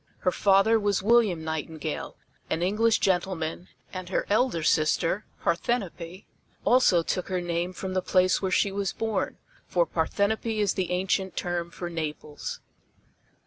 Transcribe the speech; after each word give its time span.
Her 0.21 0.31
father 0.31 0.79
was 0.79 1.03
William 1.03 1.43
Nightingale, 1.43 2.15
an 2.49 2.63
English 2.63 2.97
gentleman, 2.97 3.67
and 3.93 4.09
her 4.09 4.25
elder 4.31 4.63
sister, 4.63 5.25
Parthenope, 5.43 6.25
also 6.65 7.03
took 7.03 7.27
her 7.27 7.39
name 7.39 7.71
from 7.71 7.93
the 7.93 8.01
place 8.01 8.41
where 8.41 8.49
she 8.49 8.71
was 8.71 8.93
born, 8.93 9.37
for 9.67 9.85
Parthenope 9.85 10.59
is 10.59 10.73
the 10.73 10.89
ancient 10.89 11.37
term 11.37 11.69
for 11.69 11.87
Naples. 11.87 12.59